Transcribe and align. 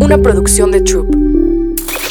una 0.00 0.18
producción 0.18 0.70
de 0.70 0.80
Troop. 0.80 1.14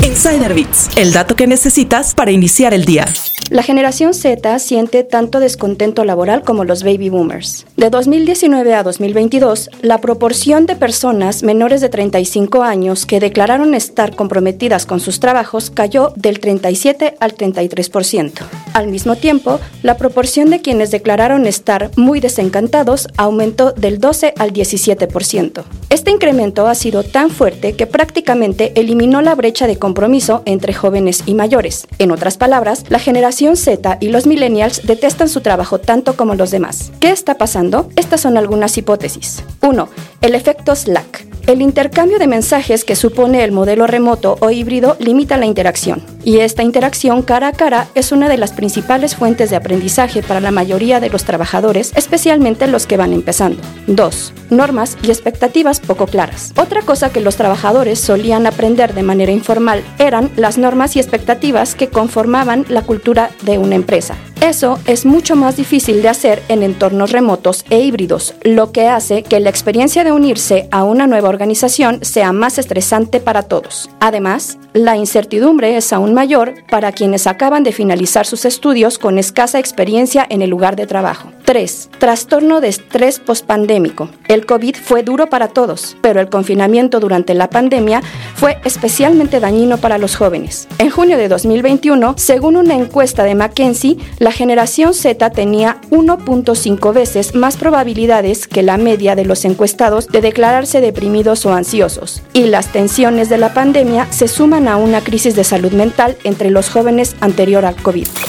Insider 0.03 0.53
Bits, 0.53 0.89
el 0.97 1.13
dato 1.13 1.35
que 1.35 1.47
necesitas 1.47 2.13
para 2.13 2.31
iniciar 2.31 2.73
el 2.73 2.85
día. 2.85 3.05
La 3.49 3.63
generación 3.63 4.13
Z 4.13 4.57
siente 4.59 5.03
tanto 5.03 5.39
descontento 5.39 6.03
laboral 6.03 6.41
como 6.41 6.63
los 6.63 6.83
baby 6.83 7.09
boomers. 7.09 7.65
De 7.77 7.89
2019 7.89 8.73
a 8.73 8.83
2022, 8.83 9.69
la 9.81 9.99
proporción 9.99 10.65
de 10.65 10.75
personas 10.75 11.43
menores 11.43 11.81
de 11.81 11.89
35 11.89 12.63
años 12.63 13.05
que 13.05 13.19
declararon 13.19 13.75
estar 13.75 14.15
comprometidas 14.15 14.85
con 14.85 14.99
sus 14.99 15.19
trabajos 15.19 15.69
cayó 15.69 16.13
del 16.15 16.39
37 16.39 17.15
al 17.19 17.35
33%. 17.35 18.64
Al 18.75 18.89
mismo 18.89 19.15
tiempo, 19.15 19.61
la 19.83 19.95
proporción 19.95 20.49
de 20.49 20.59
quienes 20.59 20.91
declararon 20.91 21.45
estar 21.45 21.91
muy 21.95 22.19
desencantados 22.19 23.07
aumentó 23.15 23.71
del 23.71 23.99
12 23.99 24.33
al 24.37 24.51
17%. 24.51 25.63
Este 25.89 26.11
incremento 26.11 26.67
ha 26.67 26.75
sido 26.75 27.03
tan 27.03 27.29
fuerte 27.29 27.77
que 27.77 27.87
prácticamente 27.87 28.73
eliminó 28.75 29.21
la 29.21 29.33
brecha 29.33 29.65
de 29.65 29.77
compromiso 29.77 30.43
entre 30.43 30.73
jóvenes 30.73 31.23
y 31.25 31.35
mayores. 31.35 31.87
En 31.99 32.11
otras 32.11 32.35
palabras, 32.35 32.83
la 32.89 32.99
generación 32.99 33.55
Z 33.55 33.97
y 34.01 34.09
los 34.09 34.27
millennials 34.27 34.85
detestan 34.85 35.29
su 35.29 35.39
trabajo 35.39 35.79
tanto 35.79 36.17
como 36.17 36.35
los 36.35 36.51
demás. 36.51 36.91
¿Qué 36.99 37.11
está 37.11 37.37
pasando? 37.37 37.87
Estas 37.95 38.19
son 38.19 38.35
algunas 38.37 38.77
hipótesis. 38.77 39.41
1. 39.61 39.87
El 40.19 40.35
efecto 40.35 40.75
Slack. 40.75 41.25
El 41.47 41.61
intercambio 41.61 42.17
de 42.17 42.25
mensajes 42.25 42.83
que 42.83 42.95
supone 42.95 43.43
el 43.43 43.51
modelo 43.51 43.85
remoto 43.85 44.35
o 44.41 44.49
híbrido 44.49 44.97
limita 44.99 45.37
la 45.37 45.45
interacción, 45.45 46.01
y 46.25 46.39
esta 46.39 46.63
interacción 46.63 47.21
cara 47.21 47.47
a 47.47 47.51
cara 47.53 47.87
es 47.95 48.11
una 48.11 48.27
de 48.27 48.37
las 48.37 48.51
principales 48.51 49.15
fuentes 49.15 49.51
de 49.51 49.55
aprendizaje 49.55 50.23
para 50.23 50.41
la 50.41 50.51
mayoría 50.51 50.99
de 50.99 51.09
los 51.09 51.23
trabajadores, 51.23 51.93
especialmente 51.95 52.67
los 52.67 52.87
que 52.87 52.97
van 52.97 53.13
empezando. 53.13 53.61
2. 53.87 54.33
Normas 54.49 54.97
y 55.03 55.11
expectativas 55.11 55.79
poco 55.79 56.07
claras. 56.07 56.51
Otra 56.57 56.81
cosa 56.81 57.11
que 57.11 57.21
los 57.21 57.37
trabajadores 57.37 57.99
solían 57.99 58.47
aprender 58.47 58.93
de 58.93 59.03
manera 59.03 59.31
informal 59.31 59.83
eran 59.99 60.31
las 60.35 60.57
normas 60.57 60.95
y 60.95 60.99
expectativas 60.99 61.75
que 61.75 61.89
conformaban 61.89 62.65
la 62.69 62.81
cultura 62.81 63.29
de 63.43 63.59
una 63.59 63.75
empresa. 63.75 64.15
Eso 64.41 64.79
es 64.85 65.05
mucho 65.05 65.35
más 65.35 65.57
difícil 65.57 66.01
de 66.01 66.09
hacer 66.09 66.43
en 66.49 66.61
entornos 66.61 67.11
remotos 67.11 67.65
e 67.69 67.79
híbridos, 67.79 68.35
lo 68.43 68.71
que 68.71 68.87
hace 68.87 69.23
que 69.23 69.39
la 69.39 69.49
experiencia 69.49 70.03
de 70.03 70.11
unirse 70.11 70.67
a 70.71 70.83
una 70.83 71.07
nueva 71.07 71.29
organización 71.29 72.03
sea 72.03 72.31
más 72.31 72.59
estresante 72.59 73.19
para 73.19 73.43
todos. 73.43 73.89
Además, 73.99 74.59
la 74.73 74.97
incertidumbre 74.97 75.77
es 75.77 75.91
aún 75.93 76.13
mayor 76.15 76.55
para 76.67 76.91
quienes 76.91 77.27
acaban 77.27 77.63
de 77.63 77.71
finalizar 77.71 78.25
sus 78.25 78.45
estudios 78.45 78.97
con 78.97 79.19
escasa 79.19 79.59
experiencia 79.59 80.25
en 80.27 80.41
el 80.41 80.49
lugar 80.49 80.75
de 80.75 80.87
trabajo. 80.87 81.34
3. 81.45 81.89
Trastorno 81.99 82.59
de 82.59 82.69
estrés 82.69 83.19
postpandémico. 83.19 84.09
El 84.27 84.45
COVID 84.45 84.75
fue 84.75 85.03
duro 85.03 85.27
para 85.27 85.47
todos, 85.47 85.95
pero 86.01 86.19
el 86.19 86.29
confinamiento 86.29 86.99
durante 86.99 87.35
la 87.35 87.49
pandemia 87.49 88.01
fue 88.35 88.57
especialmente 88.65 89.39
dañino 89.39 89.77
para 89.77 89.97
los 89.97 90.15
jóvenes. 90.15 90.67
En 90.79 90.89
junio 90.89 91.17
de 91.17 91.27
2021, 91.27 92.15
según 92.17 92.57
una 92.57 92.73
encuesta 92.73 93.23
de 93.23 93.35
McKinsey, 93.35 93.99
la 94.19 94.31
generación 94.31 94.93
Z 94.93 95.29
tenía 95.29 95.77
1.5 95.91 96.93
veces 96.93 97.35
más 97.35 97.57
probabilidades 97.57 98.47
que 98.47 98.63
la 98.63 98.77
media 98.77 99.15
de 99.15 99.25
los 99.25 99.45
encuestados 99.45 100.07
de 100.07 100.21
declararse 100.21 100.81
deprimidos 100.81 101.45
o 101.45 101.53
ansiosos. 101.53 102.23
Y 102.33 102.47
las 102.47 102.71
tensiones 102.71 103.29
de 103.29 103.37
la 103.37 103.53
pandemia 103.53 104.07
se 104.11 104.27
suman 104.27 104.67
a 104.67 104.77
una 104.77 105.01
crisis 105.01 105.35
de 105.35 105.43
salud 105.43 105.71
mental 105.71 106.17
entre 106.23 106.49
los 106.49 106.69
jóvenes 106.69 107.15
anterior 107.21 107.65
al 107.65 107.75
COVID. 107.75 108.07